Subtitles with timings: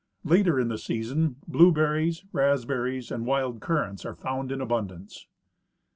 [0.23, 5.27] Later in the season blueberries, raspberries and wild currants are found in abundance.